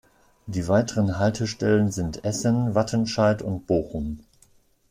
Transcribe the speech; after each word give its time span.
Die 0.47 0.67
weiteren 0.67 1.19
Haltestellen 1.19 1.91
sind 1.91 2.25
Essen, 2.25 2.73
Wattenscheid 2.73 3.43
und 3.43 3.67
Bochum. 3.67 4.21